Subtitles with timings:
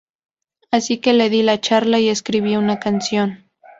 [0.71, 3.45] Así que le di la charla y escribí una canción".